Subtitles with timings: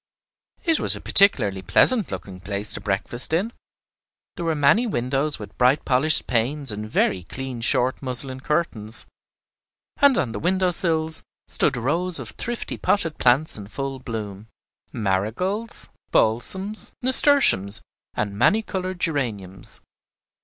[0.63, 3.53] It was a particularly pleasant looking place to breakfast in.
[4.35, 9.05] There were many windows with bright polished panes and very clean short muslin curtains,
[9.97, 14.47] and on the window sills stood rows of thrifty potted plants in full bloom,
[14.91, 17.83] marigolds, balsams, nasturtiums,
[18.15, 19.81] and many colored geraniums.